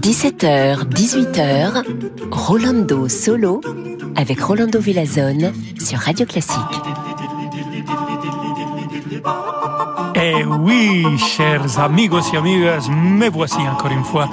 [0.00, 1.84] 17h, 18h,
[2.32, 3.60] Rolando Solo
[4.16, 6.58] avec Rolando Villazone sur Radio Classique.
[10.16, 14.28] Eh oui, chers amigos et amigas, me voici encore une fois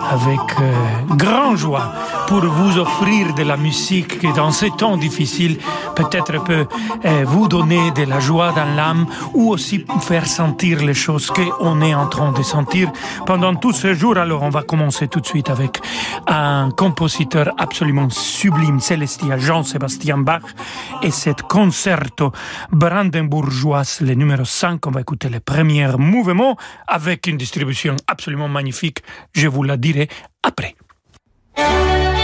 [0.00, 0.72] avec euh,
[1.16, 1.92] grand joie
[2.26, 5.58] pour vous offrir de la musique qui dans ces temps difficiles
[5.94, 6.66] peut-être peut
[7.04, 11.80] euh, vous donner de la joie dans l'âme ou aussi faire sentir les choses qu'on
[11.80, 12.90] est en train de sentir
[13.26, 14.16] pendant tous ces jours.
[14.16, 15.80] Alors on va commencer tout de suite avec
[16.26, 20.42] un compositeur absolument sublime, célestial, Jean-Sébastien Bach
[21.02, 22.32] et cet concerto
[22.72, 24.86] brandenburgeoise, le numéro 5.
[24.86, 26.56] On va écouter les premiers mouvements
[26.86, 28.98] avec une distribution absolument magnifique.
[29.32, 30.08] Je vous la dirai
[30.42, 30.74] après.
[31.56, 32.23] Ah,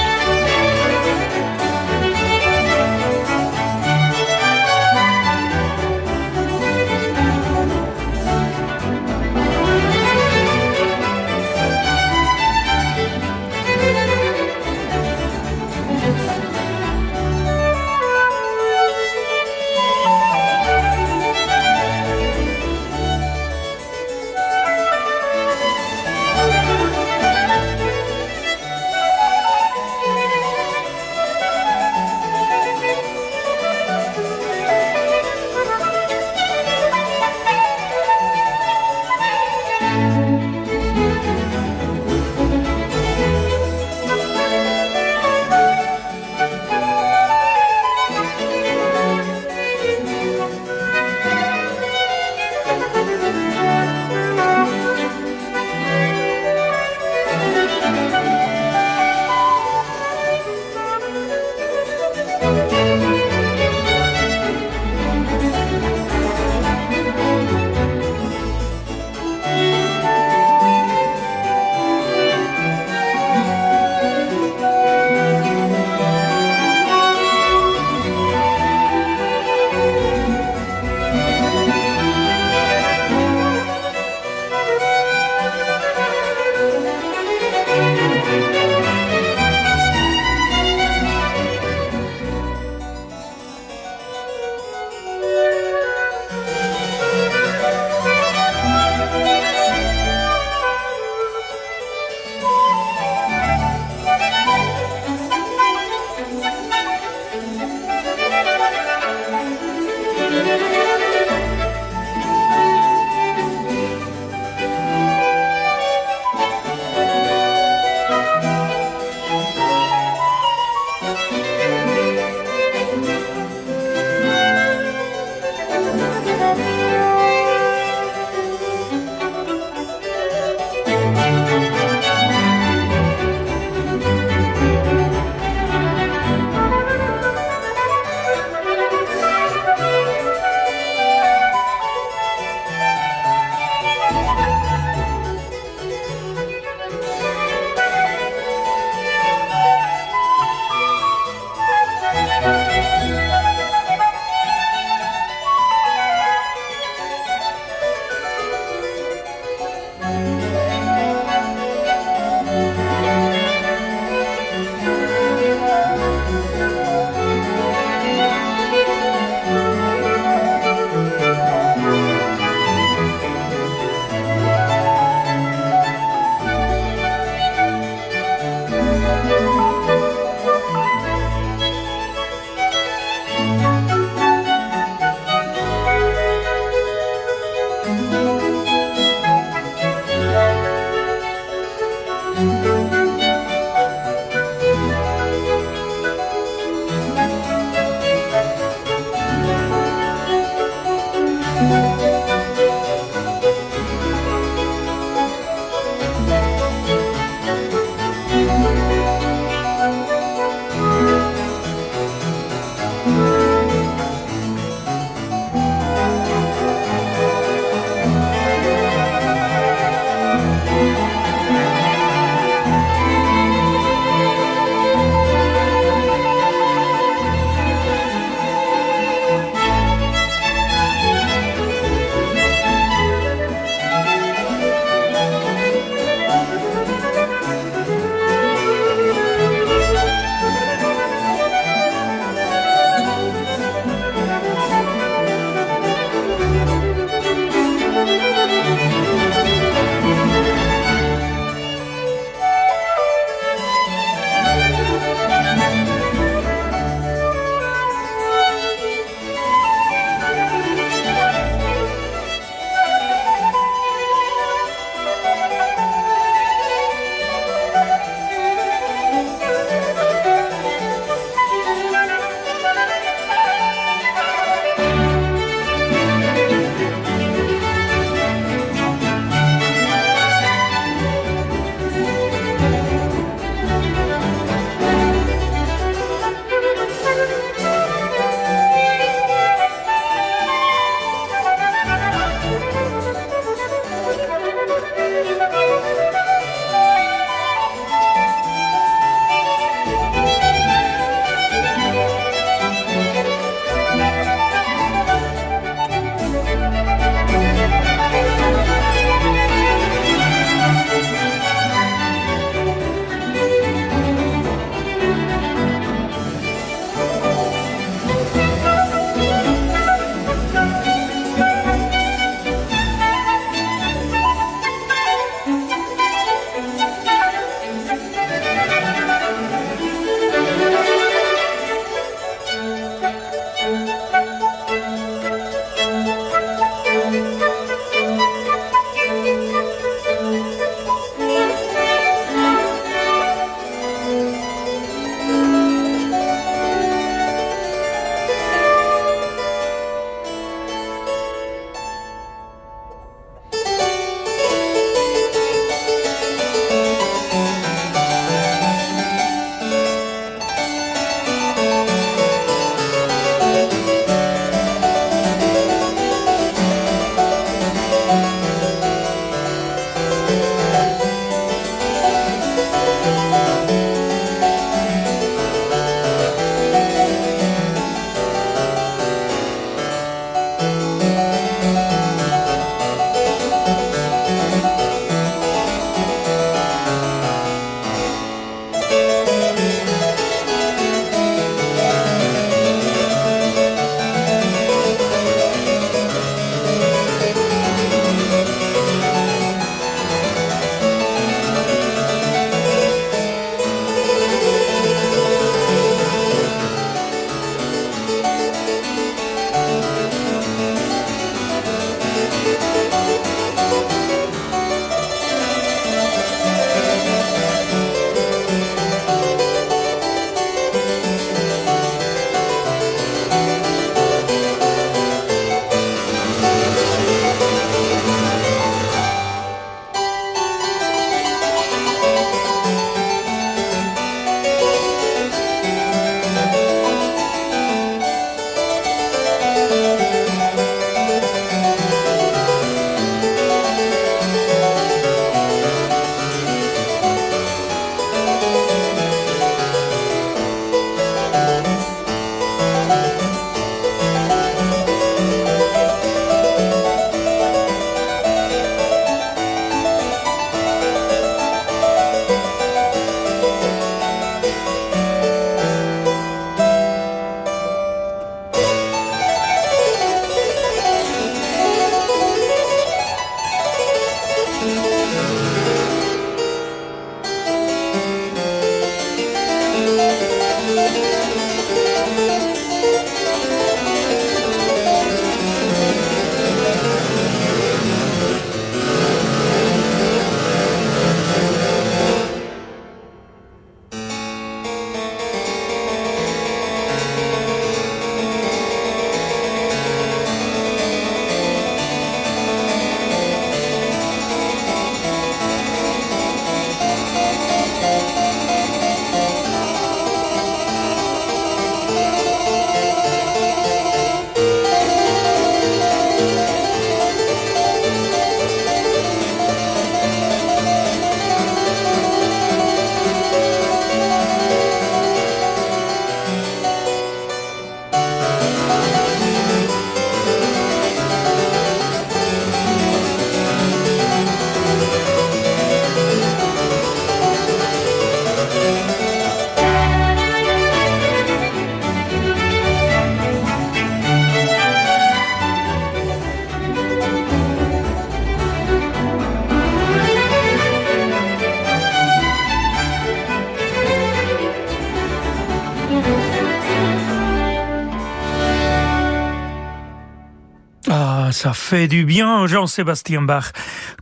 [561.42, 563.52] ça fait du bien, Jean-Sébastien Bach.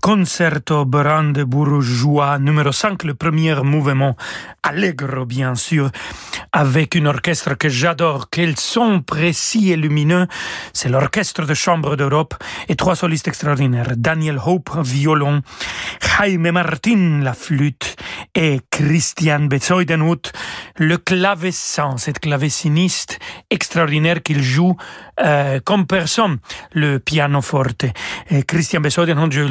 [0.02, 4.16] Concerto brandebourgeois numéro 5, le premier mouvement.
[4.64, 5.92] Allegro, bien sûr.
[6.61, 8.31] Avec une orchestre que j'adore.
[8.31, 10.27] Quel son précis et lumineux.
[10.73, 12.35] C'est l'orchestre de chambre d'Europe
[12.69, 13.93] et trois solistes extraordinaires.
[13.97, 15.43] Daniel Hope, violon.
[16.03, 17.95] Jaime Martin, la flûte.
[18.35, 20.33] Et Christian Bezoidenhut,
[20.79, 21.97] le clavecin.
[21.97, 24.77] Cette claveciniste extraordinaire qu'il joue
[25.21, 26.38] euh, comme personne
[26.73, 27.87] le pianoforte.
[28.31, 29.49] Et Christian Besoden, j'ai eu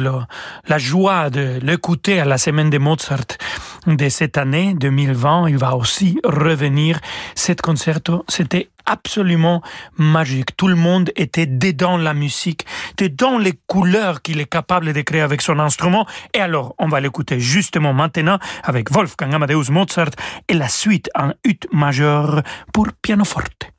[0.66, 3.38] la joie de l'écouter à la semaine de Mozart
[3.86, 5.48] de cette année 2020.
[5.48, 6.97] Il va aussi revenir.
[7.34, 9.62] Cet concerto, c'était absolument
[9.96, 10.56] magique.
[10.56, 15.20] Tout le monde était dedans la musique, dedans les couleurs qu'il est capable de créer
[15.20, 16.06] avec son instrument.
[16.34, 20.10] Et alors, on va l'écouter justement maintenant avec Wolfgang Amadeus Mozart
[20.48, 23.77] et la suite en ut majeur pour pianoforte.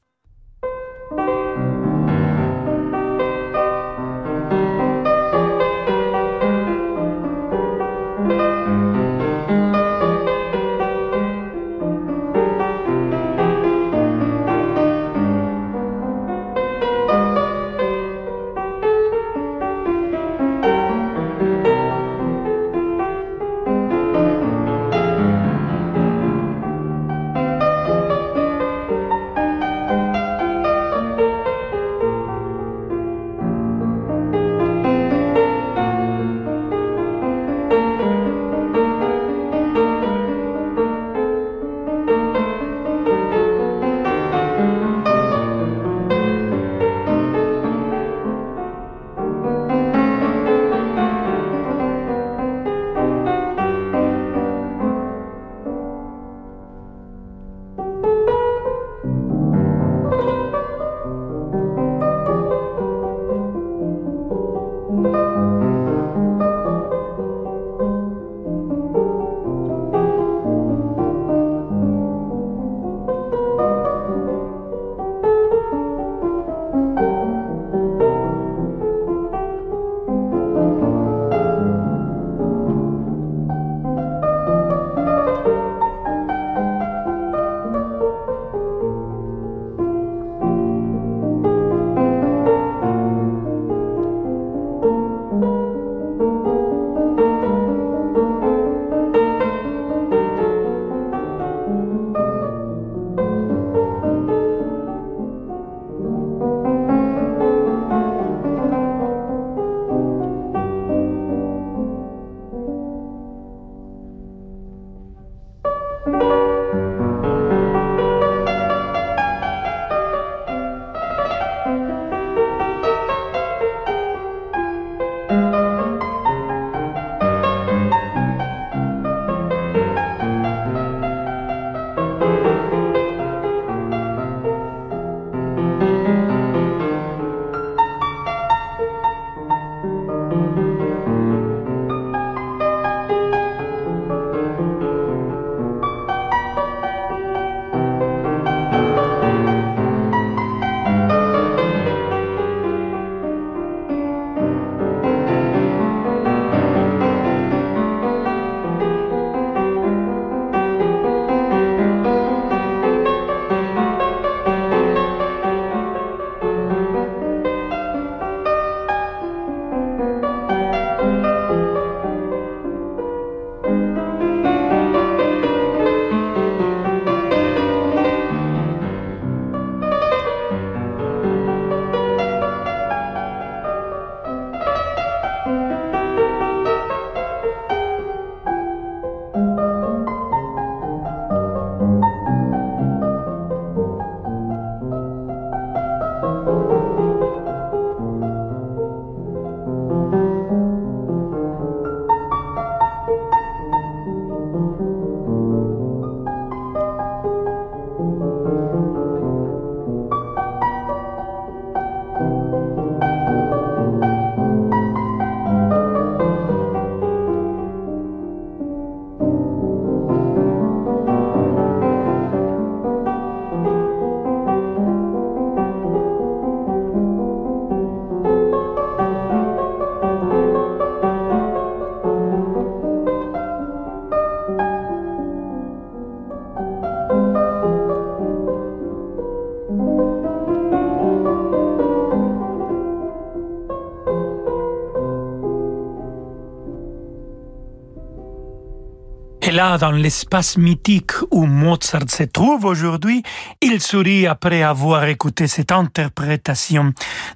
[249.60, 253.24] Là, dans l'espace mythique où Mozart se trouve aujourd'hui,
[253.60, 256.94] il sourit après avoir écouté cette interprétation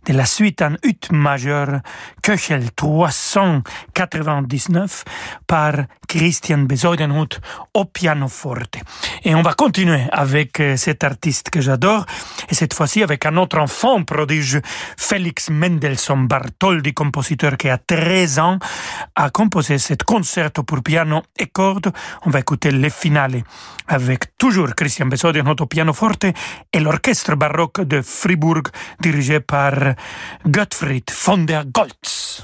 [0.07, 1.81] de la suite en ut majeur
[2.23, 5.03] Köchel 399
[5.45, 7.41] par Christian Besoidenhut
[7.73, 8.77] au pianoforte.
[9.25, 12.05] Et on va continuer avec euh, cet artiste que j'adore,
[12.49, 14.61] et cette fois-ci avec un autre enfant prodige,
[14.97, 18.59] Félix Mendelssohn Bartholdy, compositeur qui a 13 ans,
[19.15, 21.91] a composé cet concerto pour piano et cordes.
[22.25, 23.43] On va écouter le finale
[23.87, 26.25] avec toujours Christian Besoidenhut au pianoforte
[26.71, 28.63] et l'orchestre baroque de Fribourg
[28.99, 29.73] dirigé par
[30.45, 32.12] Gottfried von der Goltz.
[32.13, 32.43] abraço.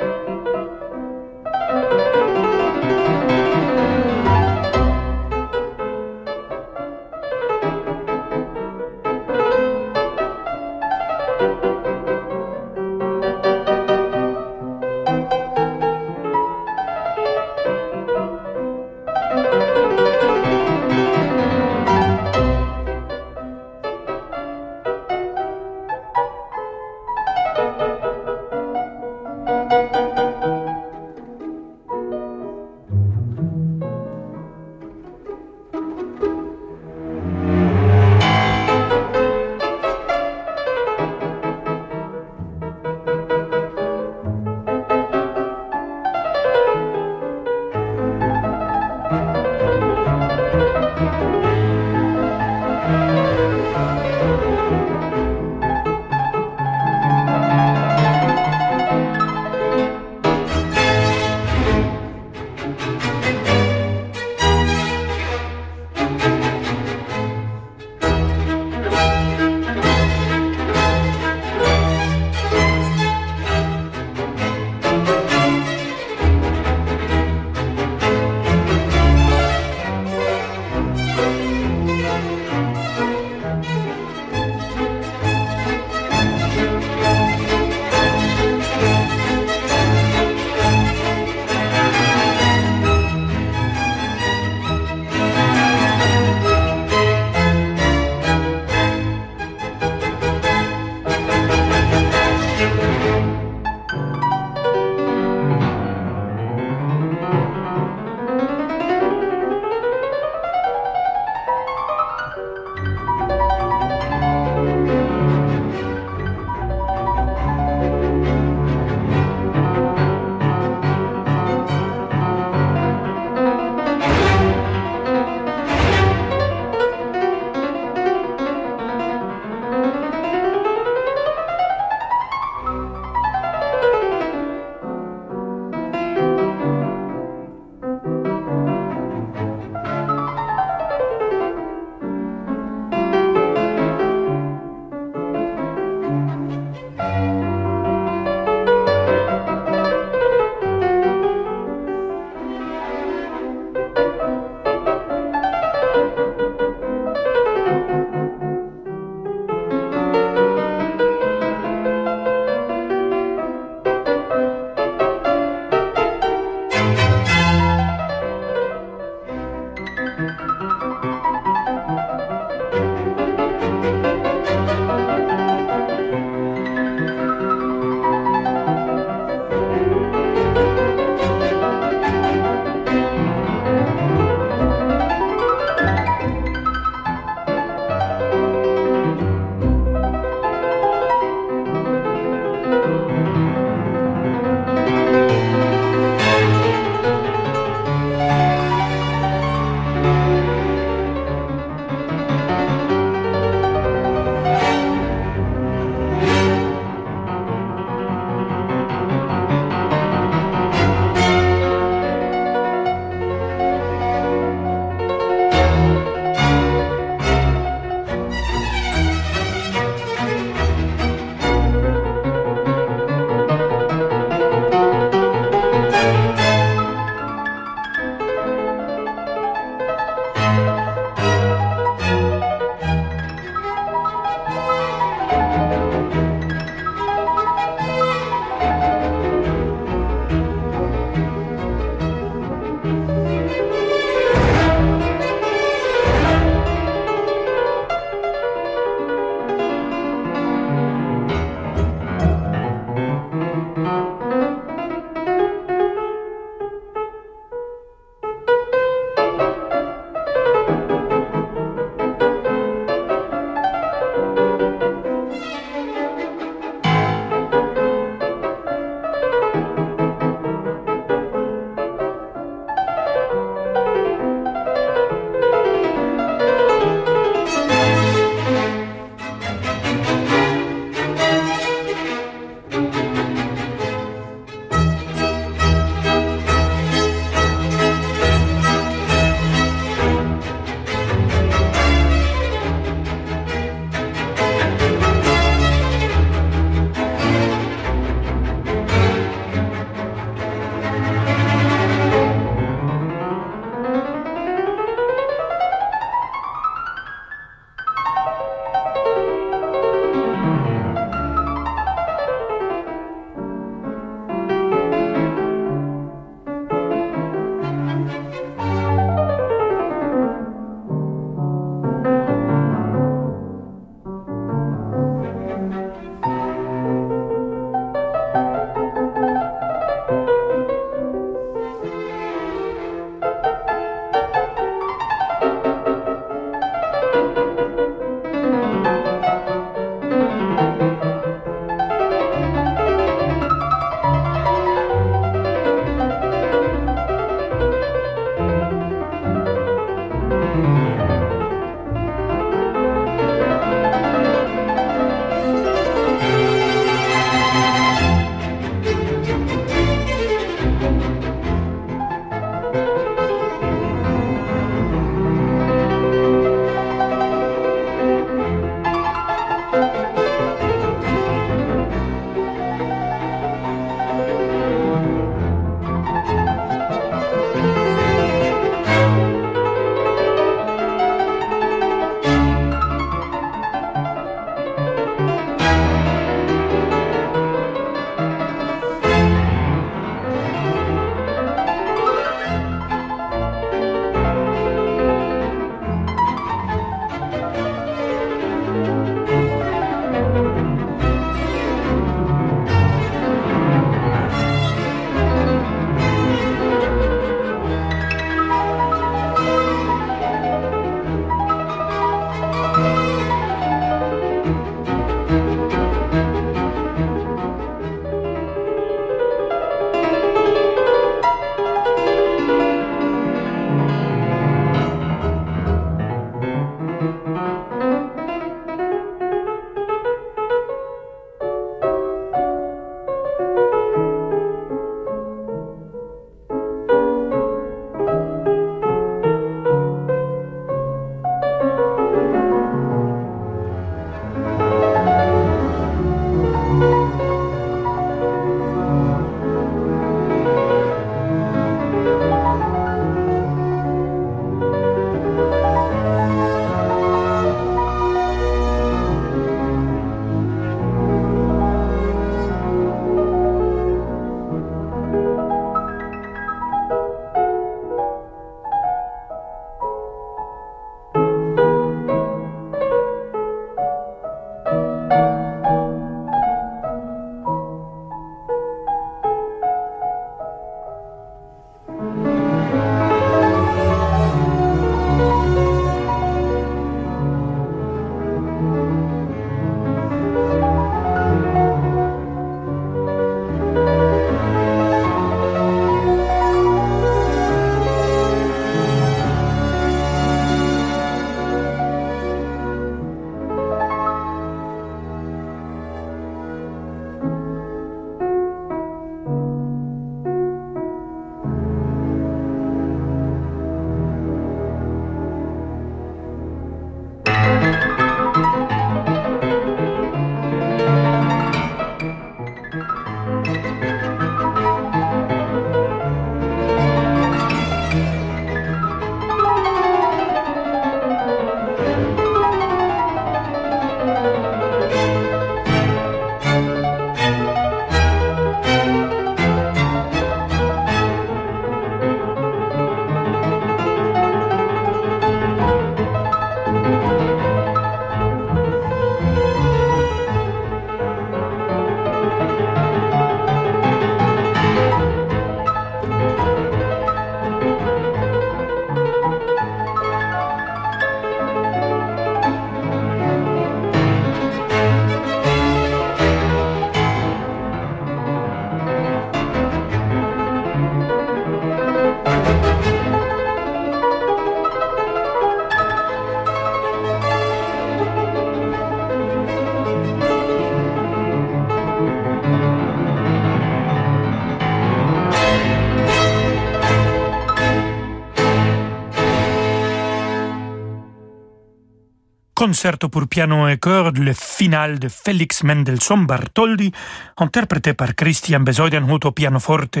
[592.58, 596.90] Concerto pour piano et chœur, le final de Félix Mendelssohn Bartholdy,
[597.36, 600.00] interprété par Christian Besoidenhut au pianoforte.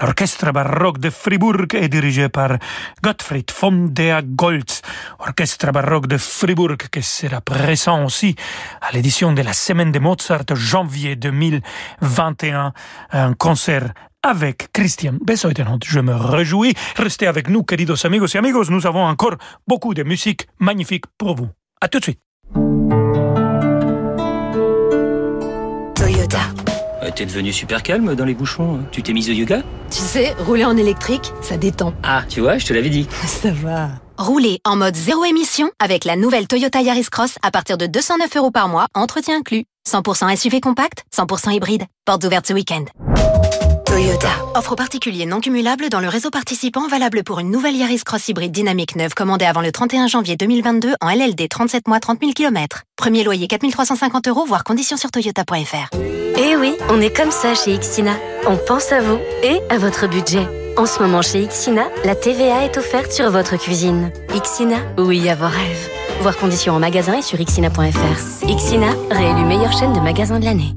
[0.00, 2.56] L'orchestre baroque de Fribourg est dirigé par
[3.02, 4.80] Gottfried von der Goltz,
[5.18, 8.36] orchestre baroque de Fribourg qui sera présent aussi
[8.80, 12.72] à l'édition de la Semaine de Mozart janvier 2021,
[13.10, 15.84] un concert avec Christian Besoidenhut.
[15.84, 16.74] Je me réjouis.
[16.94, 18.70] Restez avec nous, queridos amigos et amigos.
[18.70, 19.34] Nous avons encore
[19.66, 21.48] beaucoup de musique magnifique pour vous.
[21.80, 22.18] À tout de suite.
[25.94, 26.40] Toyota.
[27.02, 28.76] Euh, T'es devenu super calme dans les bouchons.
[28.80, 28.86] hein.
[28.90, 29.62] Tu t'es mise au yoga?
[29.90, 31.94] Tu sais, rouler en électrique, ça détend.
[32.02, 33.06] Ah, tu vois, je te l'avais dit.
[33.26, 33.90] Ça va.
[34.18, 38.36] Roulez en mode zéro émission avec la nouvelle Toyota Yaris Cross à partir de 209
[38.36, 39.64] euros par mois, entretien inclus.
[39.88, 41.84] 100% SUV compact, 100% hybride.
[42.04, 42.84] Portes ouvertes ce week-end.
[43.98, 44.28] Toyota.
[44.54, 48.28] Offre aux particuliers non cumulable dans le réseau participant valable pour une nouvelle Yaris Cross
[48.28, 52.32] hybride dynamique neuve commandée avant le 31 janvier 2022 en LLD 37 mois 30 000
[52.32, 52.84] km.
[52.96, 55.96] Premier loyer 4350 euros, voire conditions sur toyota.fr.
[56.36, 58.12] Eh oui, on est comme ça chez Ixina.
[58.46, 60.46] On pense à vous et à votre budget.
[60.76, 64.12] En ce moment chez Ixina, la TVA est offerte sur votre cuisine.
[64.32, 65.90] Ixina, oui à vos rêves.
[66.20, 68.46] Voir conditions en magasin et sur ixina.fr.
[68.48, 70.76] Ixina, réélu meilleure chaîne de magasins de l'année.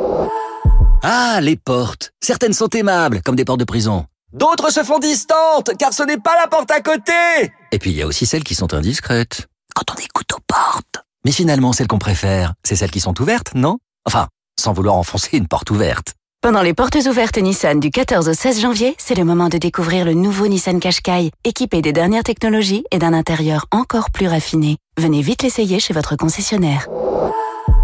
[1.03, 2.11] Ah, les portes.
[2.21, 4.05] Certaines sont aimables, comme des portes de prison.
[4.33, 7.97] D'autres se font distantes, car ce n'est pas la porte à côté Et puis il
[7.97, 9.47] y a aussi celles qui sont indiscrètes.
[9.75, 11.03] Quand on écoute aux portes.
[11.25, 13.79] Mais finalement, celles qu'on préfère, c'est celles qui sont ouvertes, non?
[14.05, 14.27] Enfin,
[14.59, 16.13] sans vouloir enfoncer une porte ouverte.
[16.41, 20.05] Pendant les portes ouvertes Nissan du 14 au 16 janvier, c'est le moment de découvrir
[20.05, 24.77] le nouveau Nissan Qashqai, équipé des dernières technologies et d'un intérieur encore plus raffiné.
[24.99, 26.87] Venez vite l'essayer chez votre concessionnaire.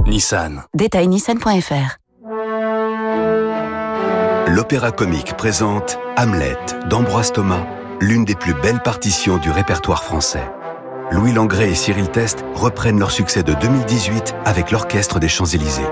[0.05, 0.63] Nissan.
[0.75, 1.97] Détail nissan.fr.
[4.47, 6.57] L'Opéra Comique présente Hamlet
[6.89, 7.67] d'Ambroise Thomas,
[7.99, 10.49] l'une des plus belles partitions du répertoire français.
[11.11, 15.89] Louis Langrée et Cyril Test reprennent leur succès de 2018 avec l'Orchestre des Champs-Élysées.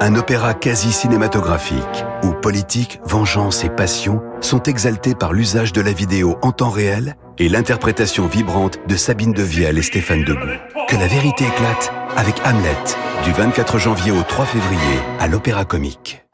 [0.00, 5.92] Un opéra quasi cinématographique où politique, vengeance et passion sont exaltés par l'usage de la
[5.92, 10.58] vidéo en temps réel et l'interprétation vibrante de Sabine Devielle et Stéphane Degout.
[10.88, 12.76] Que la vérité éclate avec Hamlet
[13.22, 16.23] du 24 janvier au 3 février à l'Opéra Comique.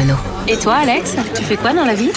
[0.00, 0.16] Renault.
[0.48, 2.10] Et toi, Alex, tu fais quoi dans la vie?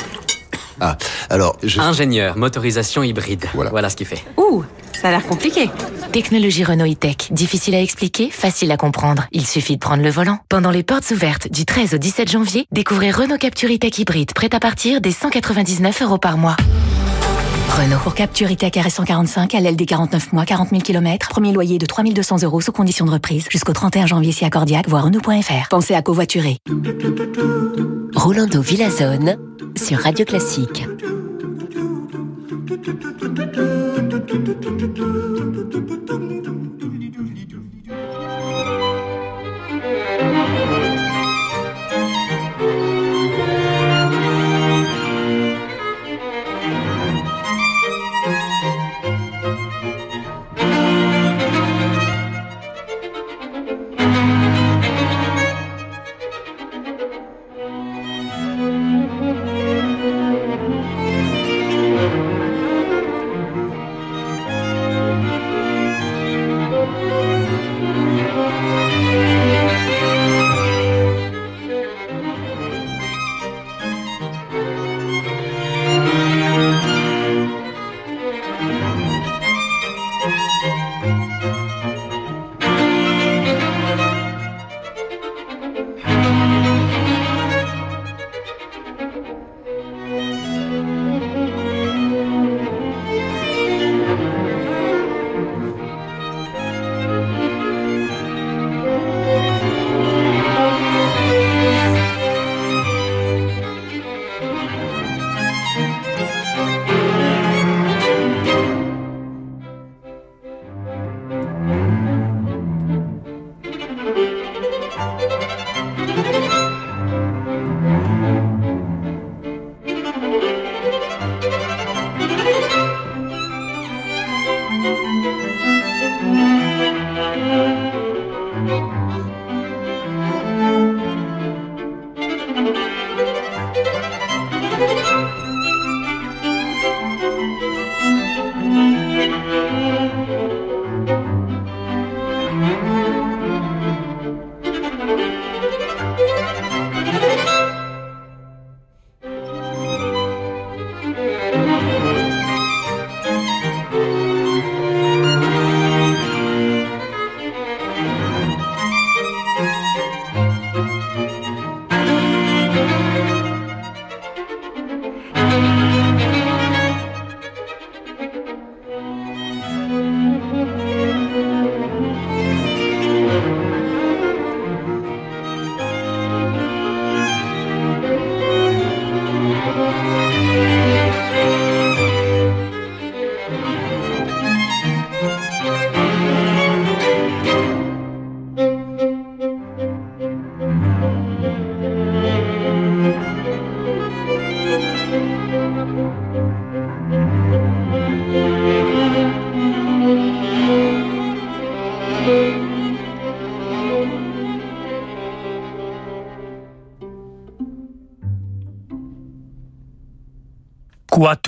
[0.80, 0.98] Ah,
[1.30, 1.82] alors, je...
[1.82, 3.46] Ingénieur, motorisation hybride.
[3.54, 3.90] Voilà.
[3.90, 4.24] ce qu'il fait.
[4.38, 5.70] Ouh, ça a l'air compliqué.
[6.14, 7.32] Technologie Renault e-Tech.
[7.32, 9.26] Difficile à expliquer, facile à comprendre.
[9.34, 10.40] Il suffit de prendre le volant.
[10.48, 14.54] Pendant les portes ouvertes du 13 au 17 janvier, découvrez Renault Capture e-Tech hybride prêt
[14.56, 16.56] à partir des 199 euros par mois.
[17.74, 18.00] Renault.
[18.04, 22.62] Pour Capture e-Tech RS145, LLD 49 mois, 40 000 km, premier loyer de 3200 euros
[22.62, 25.70] sous condition de reprise, jusqu'au 31 janvier si accordiaque, voire Renault.fr.
[25.70, 26.58] Pensez à covoiturer.
[28.16, 29.38] Rolando Villazone
[29.76, 30.86] sur Radio Classique.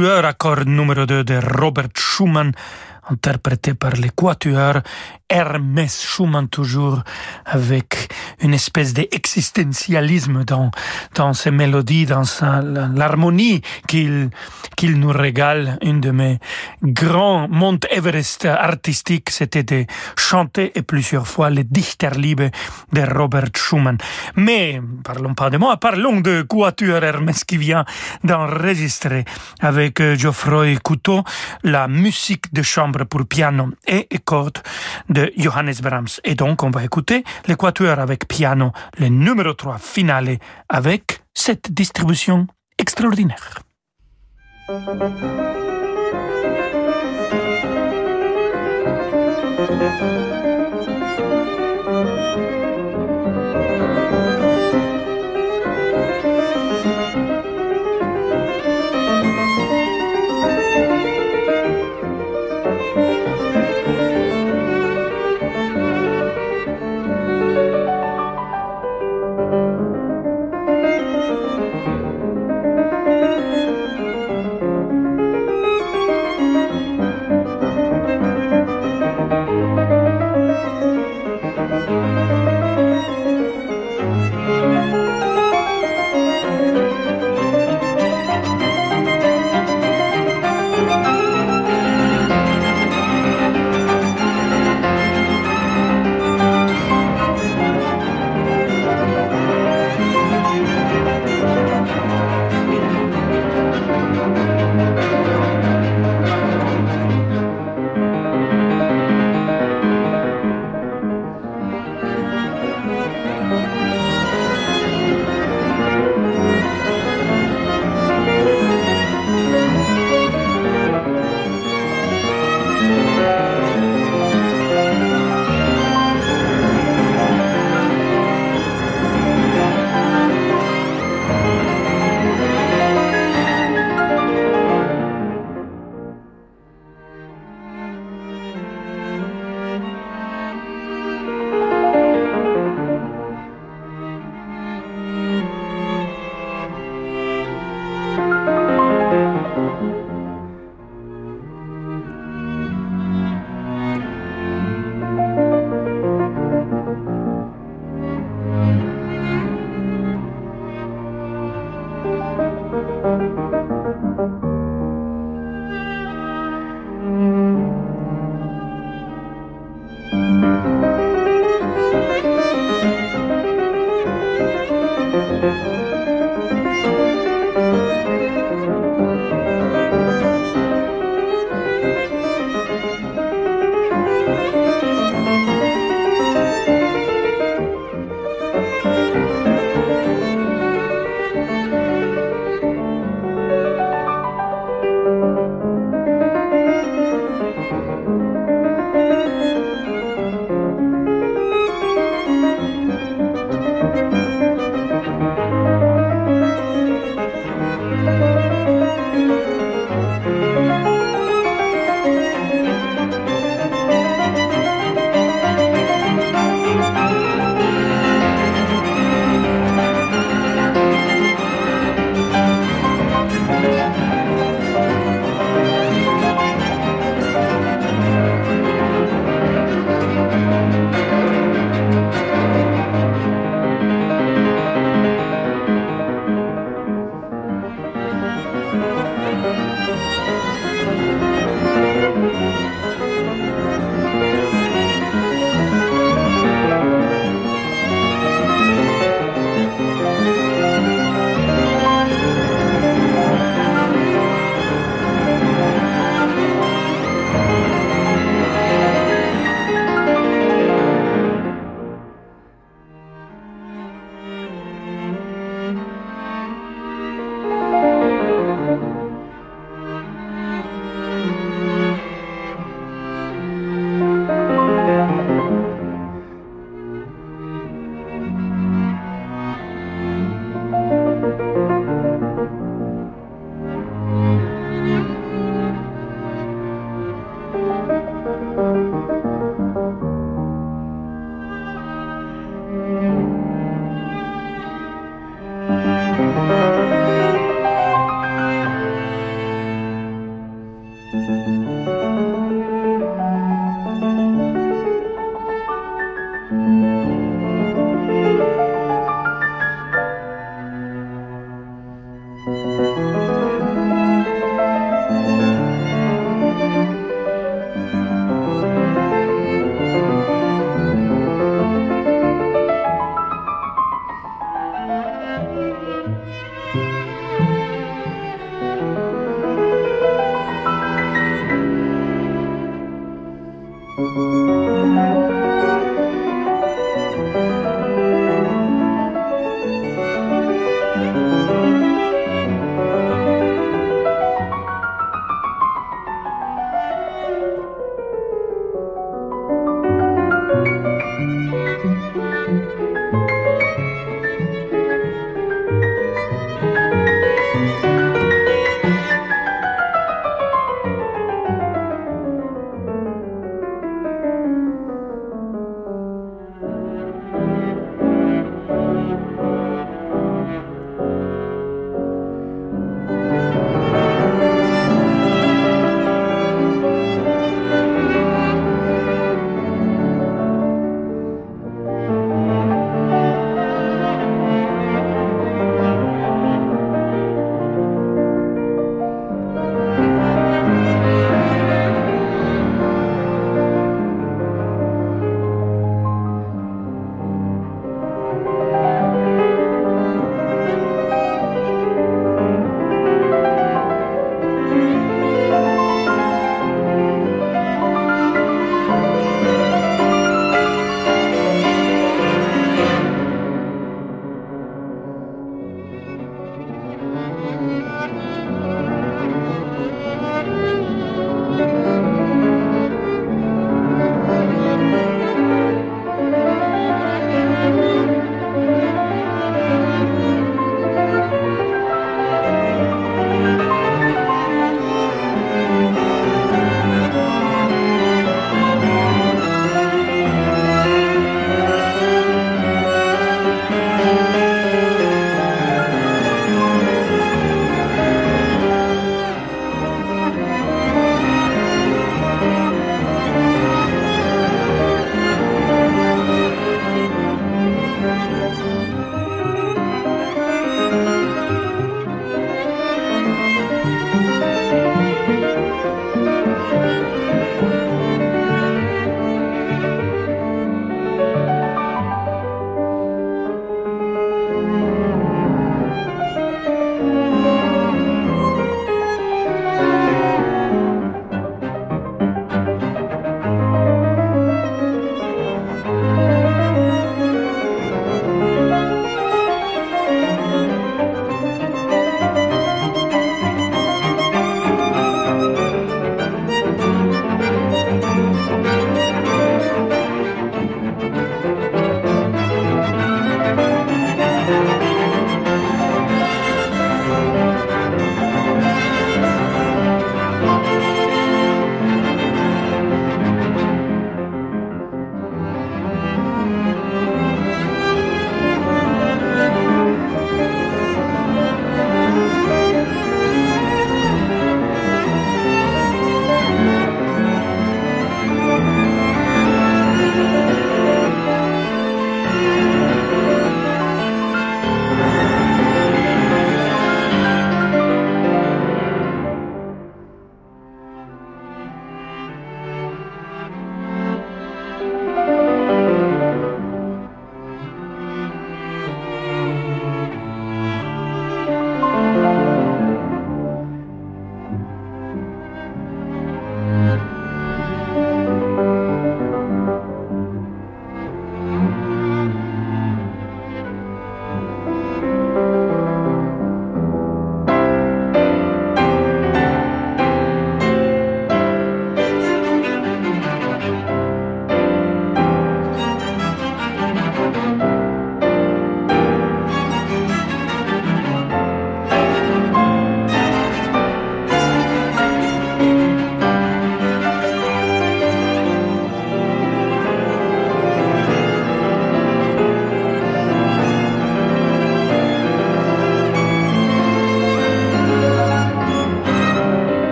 [0.00, 2.52] Quatuor à cordes numéro 2 de Robert Schumann
[3.10, 4.80] interprété par les quatuors
[5.30, 7.02] Hermès Schumann toujours
[7.46, 8.12] avec
[8.42, 10.70] une espèce d'existentialisme dans,
[11.14, 12.24] dans ses mélodies, dans
[12.94, 14.30] l'harmonie qu'il
[14.76, 15.78] qu'il nous régale.
[15.82, 16.38] Une de mes
[16.82, 19.84] grands Mont Everest artistiques, c'était de
[20.16, 22.48] chanter et plusieurs fois les Dichterliebe
[22.92, 23.98] de Robert Schumann.
[24.36, 27.84] Mais parlons pas de moi, parlons de Quatuor Hermès qui vient
[28.24, 29.24] d'enregistrer
[29.60, 31.24] avec Geoffroy Couteau
[31.62, 34.62] la musique de chambre pour piano et cordes
[35.10, 36.20] de Johannes Brahms.
[36.24, 42.46] Et donc, on va écouter l'équateur avec piano, le numéro 3 finale avec cette distribution
[42.78, 43.60] extraordinaire.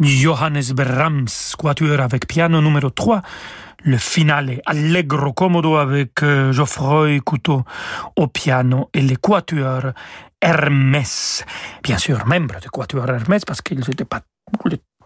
[0.00, 3.20] Johannes Brahms, quatuor avec piano numéro 3,
[3.84, 7.64] le finale Allegro Commodo avec euh, Geoffroy Couteau
[8.16, 9.92] au piano et les quatuors
[10.40, 11.44] Hermès.
[11.82, 14.20] Bien sûr, membre du quatuor Hermès parce qu'ils n'étaient pas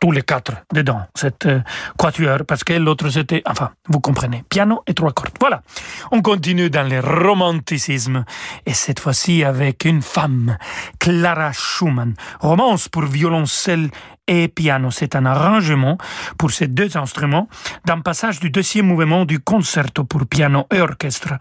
[0.03, 1.61] tous les quatre dedans, cette euh,
[1.97, 5.37] quatuor, parce que l'autre c'était, enfin, vous comprenez, piano et trois cordes.
[5.39, 5.63] Voilà.
[6.11, 8.25] On continue dans le romanticisme,
[8.67, 10.57] et cette fois-ci avec une femme,
[10.99, 12.15] Clara Schumann.
[12.41, 13.91] Romance pour violoncelle
[14.33, 14.91] et piano.
[14.91, 15.99] C'est un arrangement
[16.39, 17.49] pour ces deux instruments
[17.85, 21.35] d'un passage du deuxième mouvement du concerto pour piano et orchestre.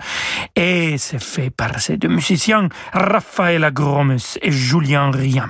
[0.55, 5.49] Et c'est fait par ces deux musiciens, Raphaël Gromes et Julien Riam.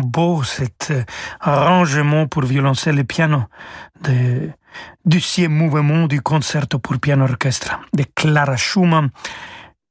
[0.00, 1.04] Beau cet euh,
[1.40, 3.44] arrangement pour violoncelle et piano
[4.02, 4.52] du
[5.04, 9.10] deuxième mouvement du concerto pour piano orchestre de Clara Schumann,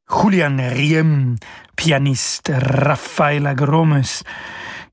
[0.09, 1.35] Julian Riem,
[1.75, 4.03] pianiste, Rafaela Gromes,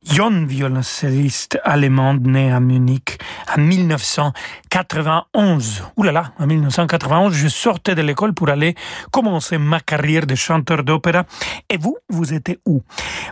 [0.05, 3.19] jeune violoncelliste allemande né à Munich
[3.57, 5.85] en 1991.
[5.97, 8.75] Ouh là là, en 1991, je sortais de l'école pour aller
[9.11, 11.25] commencer ma carrière de chanteur d'opéra.
[11.69, 12.83] Et vous, vous étiez où?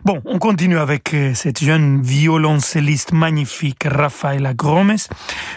[0.05, 4.97] Bon, on continue avec euh, cette jeune violoncelliste magnifique, Rafaela Gromes.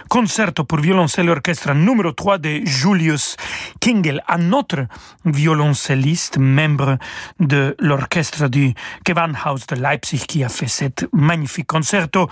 [0.10, 3.36] Concerto pour violoncelle orchestre numéro 3 de Julius
[3.80, 4.86] Kingel, un autre
[5.26, 6.98] violoncelliste, membre
[7.40, 8.74] de l'orchestre du
[9.08, 12.28] Gewandhaus de Leipzig qui a fait cette magnifique concerto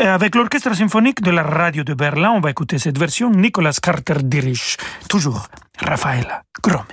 [0.00, 2.32] euh, avec l'orchestre symphonique de la radio de Berlin.
[2.32, 3.30] On va écouter cette version.
[3.30, 4.76] Nicolas Carter dirige
[5.08, 5.48] toujours
[5.80, 6.84] Raphaël Gromes.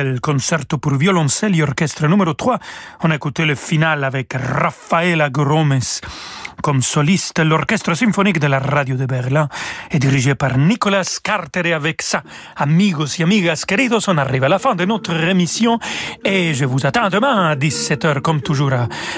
[0.00, 2.58] Kingel, concerto pour violoncelle et orchestre numéro 3.
[3.02, 5.78] On a écouté le final avec Raffaella Gromes.
[6.62, 9.48] Comme soliste, l'orchestre symphonique de la radio de Berlin
[9.90, 12.22] est dirigé par Nicolas Carter et avec ça,
[12.56, 15.78] amigos y amigas queridos, on arrive à la fin de notre émission
[16.22, 18.72] et je vous attends demain à 17h comme toujours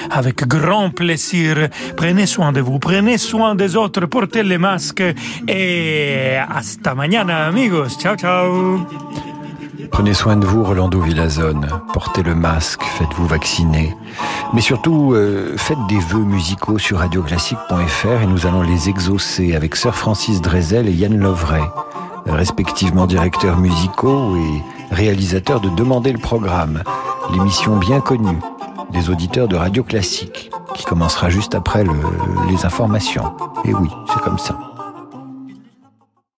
[0.09, 1.67] avec grand plaisir.
[1.97, 5.03] Prenez soin de vous, prenez soin des autres, portez les masques
[5.47, 7.97] et hasta mañana amigos.
[7.99, 9.42] Ciao ciao.
[9.93, 11.67] Prenez soin de vous, Rolando Villazone.
[11.93, 13.95] Portez le masque, faites-vous vacciner.
[14.51, 19.75] Mais surtout, euh, faites des vœux musicaux sur radioclassique.fr et nous allons les exaucer avec
[19.75, 21.61] Sir Francis Drezel et Yann Lovray,
[22.25, 26.81] respectivement directeurs musicaux et réalisateurs de Demander le programme,
[27.31, 28.39] l'émission bien connue
[28.91, 31.93] des auditeurs de Radio Classique, qui commencera juste après le,
[32.49, 33.35] les informations.
[33.63, 34.72] Et oui, c'est comme ça.